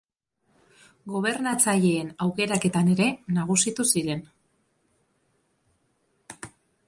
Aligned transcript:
Gobernatzaileen 1.15 2.09
aukeraketan 2.27 2.89
ere 2.95 3.09
nagusitu 3.39 3.87
ziren. 3.97 4.25